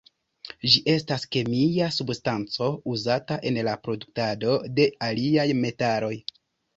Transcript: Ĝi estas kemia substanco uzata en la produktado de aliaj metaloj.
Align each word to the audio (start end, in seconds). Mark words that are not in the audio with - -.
Ĝi 0.75 0.79
estas 0.93 1.25
kemia 1.35 1.89
substanco 1.97 2.69
uzata 2.93 3.37
en 3.49 3.59
la 3.67 3.75
produktado 3.89 4.57
de 4.81 4.87
aliaj 5.09 5.47
metaloj. 5.67 6.11